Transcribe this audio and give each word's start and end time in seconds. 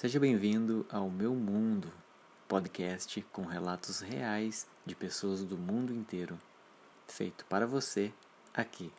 Seja 0.00 0.18
bem-vindo 0.18 0.86
ao 0.88 1.10
Meu 1.10 1.34
Mundo, 1.34 1.92
podcast 2.48 3.20
com 3.30 3.44
relatos 3.44 4.00
reais 4.00 4.66
de 4.86 4.94
pessoas 4.94 5.44
do 5.44 5.58
mundo 5.58 5.92
inteiro, 5.92 6.38
feito 7.06 7.44
para 7.44 7.66
você 7.66 8.10
aqui. 8.54 8.90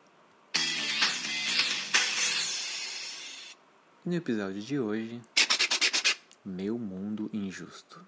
No 4.06 4.14
episódio 4.14 4.62
de 4.62 4.80
hoje, 4.80 5.20
Meu 6.46 6.78
Mundo 6.78 7.32
Injusto. 7.34 8.00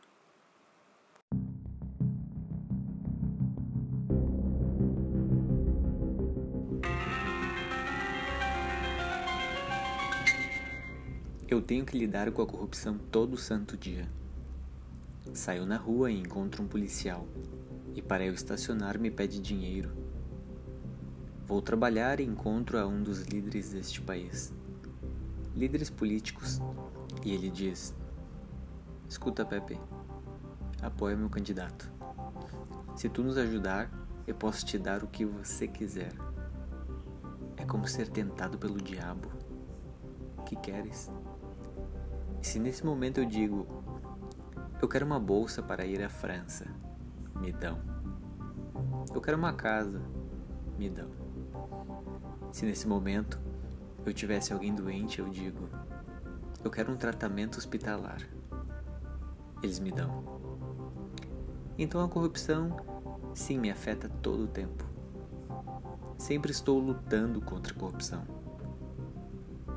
Eu 11.54 11.62
tenho 11.62 11.86
que 11.86 11.96
lidar 11.96 12.32
com 12.32 12.42
a 12.42 12.48
corrupção 12.48 12.98
todo 12.98 13.38
santo 13.38 13.78
dia. 13.78 14.10
Saio 15.36 15.68
na 15.68 15.78
rua 15.78 16.10
e 16.10 16.20
encontro 16.20 16.64
um 16.64 16.68
policial, 16.68 17.28
e 17.94 18.02
para 18.02 18.26
eu 18.26 18.34
estacionar 18.34 18.98
me 18.98 19.12
pede 19.12 19.40
dinheiro. 19.40 19.92
Vou 21.46 21.62
trabalhar 21.62 22.20
e 22.20 22.24
encontro 22.24 22.80
a 22.80 22.88
um 22.88 23.04
dos 23.04 23.22
líderes 23.26 23.70
deste 23.70 24.02
país, 24.02 24.52
líderes 25.56 25.92
políticos, 25.92 26.60
e 27.24 27.32
ele 27.32 27.52
diz: 27.52 27.94
Escuta, 29.08 29.46
Pepe, 29.46 29.80
apoia 30.82 31.16
meu 31.16 31.30
candidato. 31.30 31.88
Se 32.96 33.08
tu 33.08 33.22
nos 33.22 33.38
ajudar, 33.38 33.92
eu 34.26 34.34
posso 34.34 34.66
te 34.66 34.80
dar 34.80 35.04
o 35.04 35.08
que 35.08 35.24
você 35.24 35.68
quiser. 35.68 36.14
É 37.56 37.64
como 37.64 37.88
ser 37.88 38.08
tentado 38.08 38.58
pelo 38.58 38.82
diabo. 38.82 39.30
Que 40.48 40.56
queres? 40.56 41.12
E 42.44 42.46
se 42.46 42.60
nesse 42.60 42.86
momento 42.86 43.22
eu 43.22 43.26
digo, 43.26 43.66
eu 44.82 44.88
quero 44.90 45.06
uma 45.06 45.18
bolsa 45.18 45.64
para 45.64 45.86
ir 45.86 46.04
à 46.04 46.10
França, 46.10 46.66
me 47.40 47.54
dão. 47.54 47.80
Eu 49.16 49.22
quero 49.22 49.38
uma 49.38 49.54
casa, 49.54 50.02
me 50.78 50.90
dão. 50.90 51.10
Se 52.52 52.66
nesse 52.66 52.86
momento 52.86 53.40
eu 54.06 54.14
tivesse 54.14 54.52
alguém 54.52 54.76
doente, 54.76 55.20
eu 55.20 55.30
digo, 55.30 55.70
eu 56.62 56.70
quero 56.70 56.92
um 56.92 56.98
tratamento 56.98 57.58
hospitalar, 57.58 58.22
eles 59.64 59.80
me 59.80 59.94
dão. 59.94 60.22
Então 61.78 62.04
a 62.04 62.10
corrupção, 62.10 62.76
sim, 63.34 63.58
me 63.58 63.72
afeta 63.72 64.10
todo 64.22 64.44
o 64.44 64.48
tempo. 64.50 64.84
Sempre 66.18 66.52
estou 66.52 66.78
lutando 66.78 67.40
contra 67.40 67.74
a 67.74 67.78
corrupção 67.78 68.44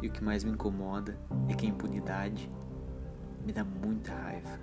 e 0.03 0.09
o 0.09 0.12
que 0.12 0.23
mais 0.23 0.45
me 0.45 0.51
incomoda 0.51 1.19
é 1.49 1.55
que 1.55 1.67
a 1.67 1.69
impunidade 1.69 2.51
me 3.47 3.53
dá 3.53 3.63
muita 3.63 4.13
raiva. 4.13 4.59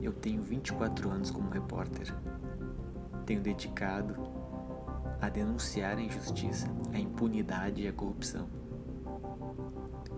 Eu 0.00 0.12
tenho 0.12 0.42
24 0.44 1.10
anos 1.10 1.32
como 1.32 1.50
repórter. 1.50 2.14
Tenho 3.26 3.40
dedicado 3.40 4.14
a 5.20 5.28
denunciar 5.28 5.98
a 5.98 6.00
injustiça, 6.00 6.68
a 6.94 6.98
impunidade 6.98 7.82
e 7.82 7.88
a 7.88 7.92
corrupção. 7.92 8.48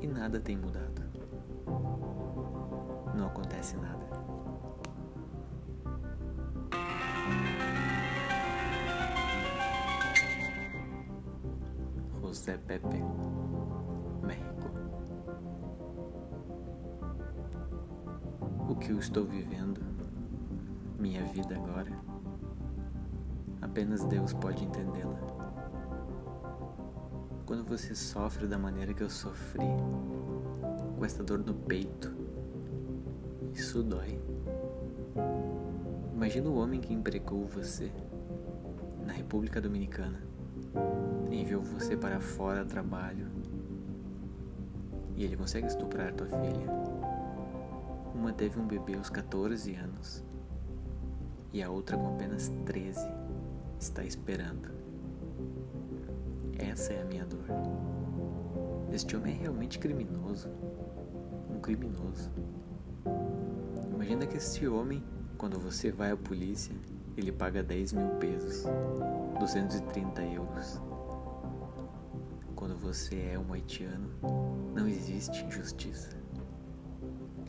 E 0.03 0.07
nada 0.07 0.39
tem 0.39 0.59
mudado. 0.59 1.03
Não 3.17 3.27
acontece 3.27 3.75
nada. 3.79 4.07
José 12.21 12.59
Pepe 12.59 13.03
que 18.89 18.93
eu 18.95 18.99
estou 18.99 19.27
vivendo, 19.27 19.83
minha 20.99 21.23
vida 21.25 21.55
agora, 21.55 21.93
apenas 23.61 24.03
Deus 24.05 24.33
pode 24.33 24.65
entendê-la. 24.65 25.21
Quando 27.45 27.65
você 27.65 27.95
sofre 27.95 28.47
da 28.47 28.59
maneira 28.59 28.95
que 28.95 29.03
eu 29.03 29.11
sofri, 29.11 29.67
com 30.97 31.05
essa 31.05 31.23
dor 31.23 31.41
no 31.41 31.53
peito, 31.53 32.17
isso 33.53 33.83
dói. 33.83 34.19
Imagina 36.15 36.49
o 36.49 36.57
homem 36.57 36.81
que 36.81 36.95
empregou 36.95 37.45
você 37.45 37.93
na 39.05 39.13
República 39.13 39.61
Dominicana, 39.61 40.23
enviou 41.31 41.61
você 41.61 41.95
para 41.95 42.21
fora 42.21 42.63
a 42.63 42.65
trabalho 42.65 43.27
e 45.15 45.25
ele 45.25 45.37
consegue 45.37 45.67
estuprar 45.67 46.15
tua 46.15 46.27
filha. 46.27 46.98
Uma 48.19 48.33
teve 48.33 48.59
um 48.59 48.67
bebê 48.67 48.97
aos 48.97 49.09
14 49.09 49.73
anos 49.77 50.25
e 51.53 51.63
a 51.63 51.71
outra 51.71 51.97
com 51.97 52.09
apenas 52.09 52.51
13 52.67 53.07
está 53.79 54.05
esperando. 54.05 54.69
Essa 56.59 56.95
é 56.95 57.03
a 57.03 57.05
minha 57.05 57.25
dor. 57.25 57.47
Este 58.93 59.17
homem 59.17 59.37
é 59.37 59.39
realmente 59.39 59.79
criminoso. 59.79 60.51
Um 61.49 61.61
criminoso. 61.61 62.31
Imagina 63.95 64.27
que 64.27 64.37
este 64.37 64.67
homem, 64.67 65.01
quando 65.37 65.59
você 65.61 65.93
vai 65.93 66.11
à 66.11 66.17
polícia, 66.17 66.75
ele 67.17 67.31
paga 67.31 67.63
10 67.63 67.93
mil 67.93 68.11
pesos, 68.17 68.65
230 69.39 70.23
euros 70.23 70.81
quando 72.59 72.75
você 72.75 73.15
é 73.35 73.39
um 73.39 73.53
haitiano, 73.53 74.11
não 74.75 74.89
existe 74.89 75.49
justiça. 75.49 76.18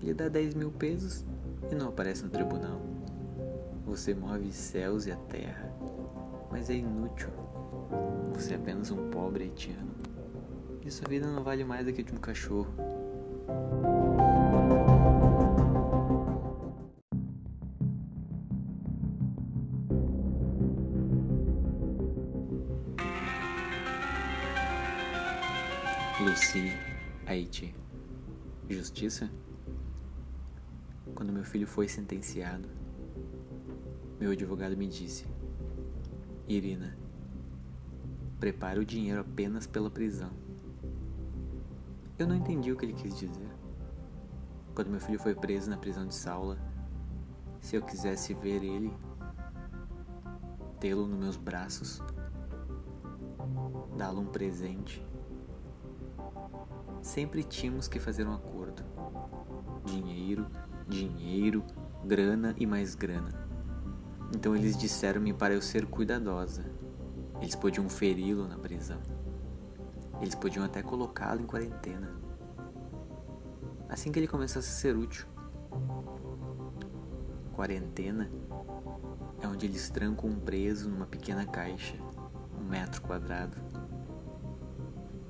Ele 0.02 0.14
dá 0.14 0.30
10 0.30 0.56
mil 0.56 0.72
pesos 0.72 1.26
e 1.70 1.76
não 1.76 1.90
aparece 1.90 2.24
no 2.24 2.30
tribunal. 2.30 2.82
Você 3.86 4.14
move 4.14 4.52
céus 4.52 5.06
e 5.06 5.12
a 5.12 5.16
terra, 5.16 5.74
mas 6.52 6.70
é 6.70 6.76
inútil. 6.76 7.30
Você 8.34 8.54
é 8.54 8.58
apenas 8.58 8.92
um 8.92 9.10
pobre 9.10 9.46
haitiano. 9.46 9.90
E 10.86 10.90
sua 10.90 11.10
vida 11.10 11.28
não 11.28 11.44
vale 11.44 11.64
mais 11.64 11.86
do 11.86 11.94
que 11.94 12.04
de 12.04 12.14
um 12.14 12.18
cachorro. 12.18 12.74
Lucy, 26.22 26.74
Haiti. 27.26 27.74
Justiça? 28.70 29.30
Quando 31.20 31.34
meu 31.34 31.44
filho 31.44 31.68
foi 31.68 31.86
sentenciado, 31.86 32.70
meu 34.18 34.32
advogado 34.32 34.78
me 34.78 34.88
disse: 34.88 35.26
Irina, 36.48 36.98
prepare 38.40 38.80
o 38.80 38.86
dinheiro 38.86 39.20
apenas 39.20 39.68
pela 39.68 39.92
prisão. 39.92 40.32
Eu 42.18 42.26
não 42.26 42.34
entendi 42.34 42.72
o 42.72 42.78
que 42.78 42.86
ele 42.86 42.94
quis 42.94 43.18
dizer. 43.18 43.50
Quando 44.74 44.92
meu 44.92 45.02
filho 45.02 45.20
foi 45.20 45.36
preso 45.36 45.70
na 45.70 45.76
prisão 45.76 46.08
de 46.08 46.16
Saula, 46.16 46.58
se 47.60 47.76
eu 47.76 47.82
quisesse 47.82 48.34
ver 48.34 48.64
ele, 48.64 48.96
tê-lo 50.80 51.06
nos 51.06 51.20
meus 51.20 51.36
braços, 51.36 52.02
dá-lo 53.98 54.22
um 54.22 54.28
presente, 54.28 55.06
sempre 57.02 57.44
tínhamos 57.44 57.90
que 57.90 58.00
fazer 58.00 58.26
um 58.26 58.34
acordo. 58.34 58.86
Dinheiro, 59.84 60.48
dinheiro, 60.90 61.64
grana 62.04 62.56
e 62.58 62.66
mais 62.66 62.96
grana. 62.96 63.30
Então 64.36 64.56
eles 64.56 64.76
disseram-me 64.76 65.34
para 65.34 65.54
eu 65.54 65.62
ser 65.62 65.86
cuidadosa. 65.86 66.66
Eles 67.40 67.56
podiam 67.56 67.88
feri-lo 67.88 68.48
na 68.48 68.58
prisão. 68.58 69.00
Eles 70.22 70.36
podiam 70.36 70.66
até 70.66 70.82
colocá-lo 70.82 71.42
em 71.42 71.46
quarentena. 71.46 72.12
Assim 73.88 74.12
que 74.12 74.20
ele 74.20 74.28
começasse 74.28 74.68
a 74.68 74.72
ser 74.72 74.96
útil. 74.96 75.26
Quarentena 77.54 78.30
é 79.42 79.48
onde 79.48 79.66
eles 79.66 79.90
trancam 79.90 80.30
um 80.30 80.40
preso 80.40 80.90
numa 80.90 81.06
pequena 81.06 81.46
caixa, 81.46 81.96
um 82.60 82.68
metro 82.68 83.02
quadrado. 83.02 83.58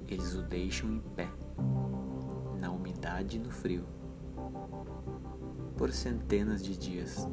Eles 0.07 0.33
o 0.33 0.41
deixam 0.41 0.89
em 0.89 0.99
pé 0.99 1.29
na 2.59 2.71
umidade 2.71 3.37
e 3.37 3.39
no 3.39 3.51
frio, 3.51 3.85
por 5.79 5.93
centenas 5.93 6.61
de 6.61 6.77
dias, 6.77 7.25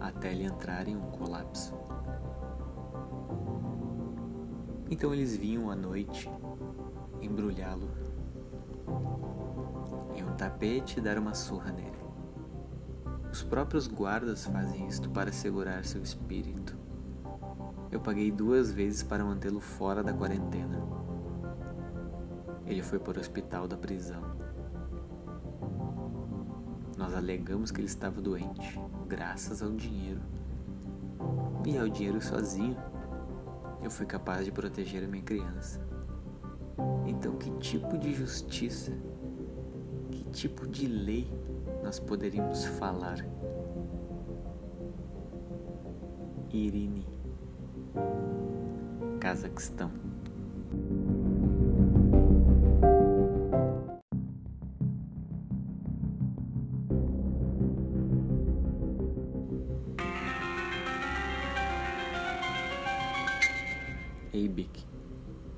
até 0.00 0.32
ele 0.32 0.42
entrar 0.42 0.88
em 0.88 0.96
um 0.96 1.12
colapso. 1.12 1.72
Então 4.90 5.14
eles 5.14 5.36
vinham 5.36 5.70
à 5.70 5.76
noite 5.76 6.28
embrulhá-lo 7.22 7.88
em 10.16 10.24
um 10.24 10.34
tapete 10.34 10.98
e 10.98 11.00
dar 11.00 11.18
uma 11.18 11.34
surra 11.34 11.70
nele. 11.70 12.02
Os 13.30 13.44
próprios 13.44 13.86
guardas 13.86 14.44
fazem 14.44 14.88
isto 14.88 15.08
para 15.10 15.30
segurar 15.30 15.84
seu 15.84 16.02
espírito. 16.02 16.76
Eu 17.92 18.00
paguei 18.00 18.32
duas 18.32 18.72
vezes 18.72 19.04
para 19.04 19.24
mantê-lo 19.24 19.60
fora 19.60 20.02
da 20.02 20.12
quarentena 20.12 20.84
ele 22.66 22.82
foi 22.82 22.98
para 22.98 23.18
o 23.18 23.20
hospital 23.20 23.68
da 23.68 23.76
prisão. 23.76 24.43
Nós 26.96 27.14
alegamos 27.14 27.70
que 27.70 27.80
ele 27.80 27.86
estava 27.86 28.20
doente, 28.20 28.78
graças 29.08 29.62
ao 29.62 29.70
dinheiro. 29.70 30.20
E 31.66 31.76
ao 31.76 31.88
dinheiro 31.88 32.20
sozinho, 32.20 32.76
eu 33.82 33.90
fui 33.90 34.06
capaz 34.06 34.44
de 34.44 34.52
proteger 34.52 35.02
a 35.02 35.08
minha 35.08 35.22
criança. 35.22 35.80
Então, 37.06 37.36
que 37.36 37.50
tipo 37.58 37.98
de 37.98 38.14
justiça, 38.14 38.92
que 40.10 40.24
tipo 40.30 40.66
de 40.66 40.86
lei 40.86 41.30
nós 41.82 41.98
poderíamos 41.98 42.64
falar? 42.64 43.24
Irine, 46.50 47.06
Cazaquistão. 49.20 50.03
Eibik, 64.34 64.84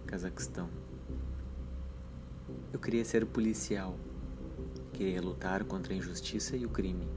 Cazaquistão. 0.04 0.68
Eu 2.70 2.78
queria 2.78 3.06
ser 3.06 3.24
policial. 3.24 3.96
Queria 4.92 5.22
lutar 5.22 5.64
contra 5.64 5.94
a 5.94 5.96
injustiça 5.96 6.58
e 6.58 6.66
o 6.66 6.68
crime. 6.68 7.08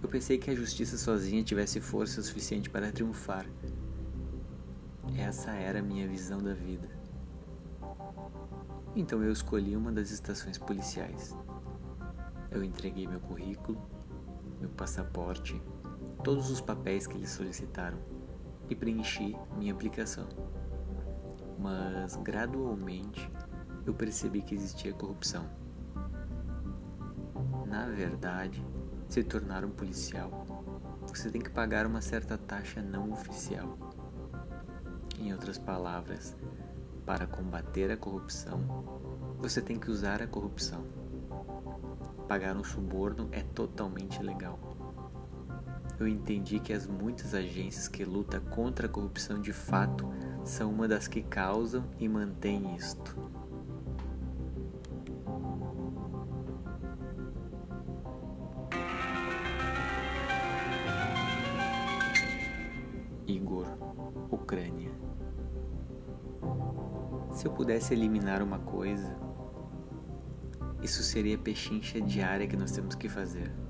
Eu 0.00 0.08
pensei 0.08 0.38
que 0.38 0.48
a 0.48 0.54
justiça 0.54 0.96
sozinha 0.96 1.42
tivesse 1.42 1.80
força 1.80 2.22
suficiente 2.22 2.70
para 2.70 2.92
triunfar. 2.92 3.44
Essa 5.18 5.50
era 5.50 5.80
a 5.80 5.82
minha 5.82 6.06
visão 6.06 6.40
da 6.40 6.54
vida. 6.54 6.88
Então 8.94 9.20
eu 9.20 9.32
escolhi 9.32 9.74
uma 9.76 9.90
das 9.90 10.12
estações 10.12 10.58
policiais. 10.58 11.36
Eu 12.52 12.62
entreguei 12.62 13.08
meu 13.08 13.18
currículo, 13.18 13.82
meu 14.60 14.70
passaporte, 14.70 15.60
todos 16.22 16.52
os 16.52 16.60
papéis 16.60 17.04
que 17.04 17.16
eles 17.16 17.30
solicitaram 17.30 18.13
e 18.68 18.74
preenchi 18.74 19.36
minha 19.56 19.72
aplicação. 19.72 20.26
Mas 21.58 22.16
gradualmente 22.16 23.30
eu 23.86 23.94
percebi 23.94 24.42
que 24.42 24.54
existia 24.54 24.92
corrupção. 24.92 25.48
Na 27.66 27.86
verdade, 27.86 28.64
se 29.08 29.22
tornar 29.22 29.64
um 29.64 29.70
policial, 29.70 30.46
você 31.06 31.30
tem 31.30 31.40
que 31.40 31.50
pagar 31.50 31.86
uma 31.86 32.00
certa 32.00 32.38
taxa 32.38 32.80
não 32.80 33.12
oficial. 33.12 33.78
Em 35.18 35.32
outras 35.32 35.58
palavras, 35.58 36.36
para 37.04 37.26
combater 37.26 37.90
a 37.90 37.96
corrupção, 37.96 38.60
você 39.38 39.60
tem 39.60 39.78
que 39.78 39.90
usar 39.90 40.22
a 40.22 40.26
corrupção. 40.26 40.84
Pagar 42.26 42.56
um 42.56 42.64
suborno 42.64 43.28
é 43.30 43.42
totalmente 43.42 44.22
legal 44.22 44.73
eu 45.98 46.08
entendi 46.08 46.58
que 46.58 46.72
as 46.72 46.86
muitas 46.86 47.34
agências 47.34 47.86
que 47.88 48.04
lutam 48.04 48.40
contra 48.40 48.86
a 48.86 48.90
corrupção 48.90 49.40
de 49.40 49.52
fato 49.52 50.08
são 50.44 50.70
uma 50.70 50.88
das 50.88 51.06
que 51.06 51.22
causam 51.22 51.84
e 51.98 52.08
mantêm 52.08 52.74
isto. 52.74 53.16
Igor, 63.26 63.66
Ucrânia. 64.30 64.90
Se 67.32 67.46
eu 67.46 67.52
pudesse 67.52 67.94
eliminar 67.94 68.42
uma 68.42 68.58
coisa, 68.58 69.16
isso 70.82 71.02
seria 71.02 71.36
a 71.36 71.38
pechincha 71.38 72.00
diária 72.00 72.46
que 72.46 72.56
nós 72.56 72.72
temos 72.72 72.94
que 72.94 73.08
fazer. 73.08 73.63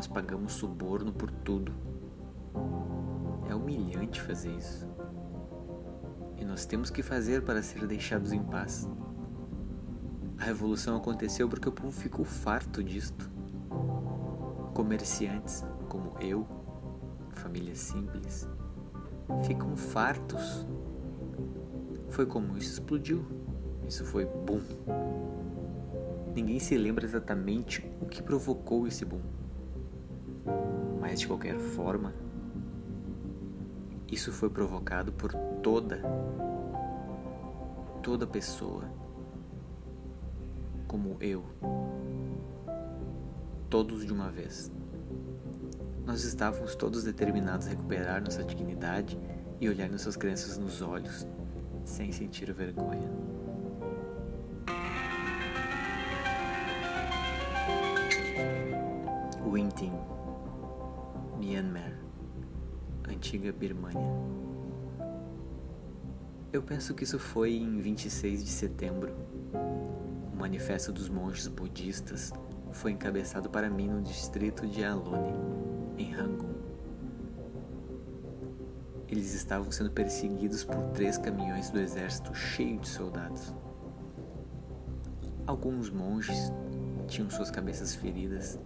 Nós 0.00 0.06
pagamos 0.06 0.54
suborno 0.54 1.12
por 1.12 1.30
tudo. 1.30 1.74
É 3.50 3.54
humilhante 3.54 4.18
fazer 4.22 4.50
isso. 4.56 4.88
E 6.38 6.42
nós 6.42 6.64
temos 6.64 6.88
que 6.88 7.02
fazer 7.02 7.42
para 7.42 7.62
ser 7.62 7.86
deixados 7.86 8.32
em 8.32 8.42
paz. 8.42 8.88
A 10.38 10.44
revolução 10.44 10.96
aconteceu 10.96 11.50
porque 11.50 11.68
o 11.68 11.72
povo 11.72 11.92
ficou 11.92 12.24
farto 12.24 12.82
disto. 12.82 13.30
Comerciantes 14.72 15.66
como 15.86 16.14
eu, 16.18 16.48
famílias 17.32 17.76
simples, 17.80 18.48
ficam 19.46 19.76
fartos. 19.76 20.66
Foi 22.08 22.24
como 22.24 22.56
isso 22.56 22.72
explodiu. 22.72 23.22
Isso 23.86 24.06
foi 24.06 24.24
boom. 24.24 24.62
Ninguém 26.34 26.58
se 26.58 26.74
lembra 26.78 27.04
exatamente 27.04 27.84
o 28.00 28.06
que 28.06 28.22
provocou 28.22 28.86
esse 28.86 29.04
boom. 29.04 29.39
Mas 31.10 31.18
de 31.18 31.26
qualquer 31.26 31.58
forma, 31.58 32.14
isso 34.06 34.30
foi 34.30 34.48
provocado 34.48 35.12
por 35.12 35.32
toda, 35.60 36.00
toda 38.00 38.28
pessoa, 38.28 38.84
como 40.86 41.16
eu, 41.20 41.44
todos 43.68 44.06
de 44.06 44.12
uma 44.12 44.30
vez. 44.30 44.70
Nós 46.06 46.22
estávamos 46.22 46.76
todos 46.76 47.02
determinados 47.02 47.66
a 47.66 47.70
recuperar 47.70 48.22
nossa 48.22 48.44
dignidade 48.44 49.18
e 49.60 49.68
olhar 49.68 49.90
nossas 49.90 50.16
crianças 50.16 50.58
nos 50.58 50.80
olhos, 50.80 51.26
sem 51.84 52.12
sentir 52.12 52.52
vergonha. 52.52 53.10
Winting 59.44 60.19
Myanmar, 61.50 61.92
antiga 63.08 63.50
Birmânia. 63.50 64.08
Eu 66.52 66.62
penso 66.62 66.94
que 66.94 67.02
isso 67.02 67.18
foi 67.18 67.56
em 67.56 67.80
26 67.80 68.44
de 68.44 68.50
setembro. 68.50 69.12
O 70.32 70.36
manifesto 70.36 70.92
dos 70.92 71.08
monges 71.08 71.48
budistas 71.48 72.32
foi 72.70 72.92
encabeçado 72.92 73.50
para 73.50 73.68
mim 73.68 73.88
no 73.88 74.00
distrito 74.00 74.64
de 74.64 74.84
Alone, 74.84 75.34
em 75.98 76.12
Rangoon. 76.12 76.54
Eles 79.08 79.34
estavam 79.34 79.72
sendo 79.72 79.90
perseguidos 79.90 80.62
por 80.62 80.80
três 80.92 81.18
caminhões 81.18 81.68
do 81.68 81.80
exército 81.80 82.32
cheios 82.32 82.82
de 82.82 82.88
soldados. 82.90 83.52
Alguns 85.48 85.90
monges 85.90 86.52
tinham 87.08 87.28
suas 87.28 87.50
cabeças 87.50 87.92
feridas 87.92 88.56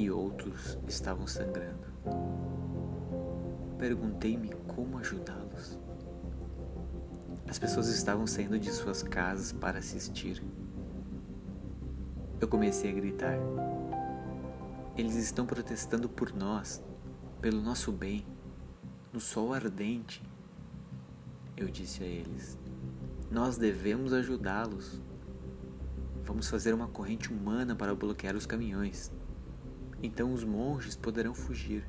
e 0.00 0.10
outros 0.10 0.78
estavam 0.88 1.26
sangrando. 1.26 1.86
Perguntei-me 3.78 4.50
como 4.66 4.96
ajudá-los. 4.96 5.78
As 7.46 7.58
pessoas 7.58 7.88
estavam 7.88 8.26
saindo 8.26 8.58
de 8.58 8.70
suas 8.72 9.02
casas 9.02 9.52
para 9.52 9.78
assistir. 9.78 10.42
Eu 12.40 12.48
comecei 12.48 12.90
a 12.90 12.94
gritar. 12.94 13.36
Eles 14.96 15.16
estão 15.16 15.44
protestando 15.44 16.08
por 16.08 16.34
nós, 16.34 16.82
pelo 17.42 17.60
nosso 17.60 17.92
bem, 17.92 18.26
no 19.12 19.20
sol 19.20 19.52
ardente. 19.52 20.22
Eu 21.54 21.68
disse 21.68 22.02
a 22.02 22.06
eles: 22.06 22.58
Nós 23.30 23.58
devemos 23.58 24.14
ajudá-los. 24.14 24.98
Vamos 26.24 26.48
fazer 26.48 26.72
uma 26.72 26.88
corrente 26.88 27.30
humana 27.30 27.74
para 27.76 27.94
bloquear 27.94 28.34
os 28.34 28.46
caminhões. 28.46 29.12
Então 30.02 30.32
os 30.32 30.44
monges 30.44 30.96
poderão 30.96 31.34
fugir. 31.34 31.84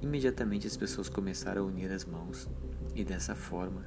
Imediatamente 0.00 0.66
as 0.66 0.76
pessoas 0.76 1.08
começaram 1.08 1.62
a 1.62 1.66
unir 1.66 1.90
as 1.92 2.04
mãos, 2.04 2.48
e 2.94 3.04
dessa 3.04 3.34
forma, 3.34 3.84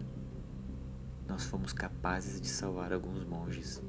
nós 1.27 1.45
fomos 1.45 1.73
capazes 1.73 2.39
de 2.39 2.47
salvar 2.47 2.93
alguns 2.93 3.23
monges. 3.23 3.81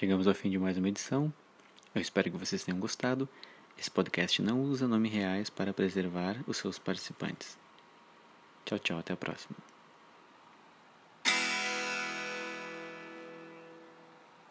Chegamos 0.00 0.26
ao 0.26 0.32
fim 0.32 0.48
de 0.48 0.58
mais 0.58 0.78
uma 0.78 0.88
edição. 0.88 1.30
Eu 1.94 2.00
espero 2.00 2.30
que 2.30 2.36
vocês 2.38 2.64
tenham 2.64 2.80
gostado. 2.80 3.28
Esse 3.78 3.90
podcast 3.90 4.40
não 4.40 4.62
usa 4.62 4.88
nomes 4.88 5.12
reais 5.12 5.50
para 5.50 5.74
preservar 5.74 6.38
os 6.46 6.56
seus 6.56 6.78
participantes. 6.78 7.58
Tchau, 8.64 8.78
tchau, 8.78 8.98
até 8.98 9.12
a 9.12 9.16
próxima. 9.18 9.58